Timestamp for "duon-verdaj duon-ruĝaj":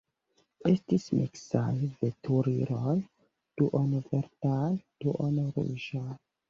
2.97-6.09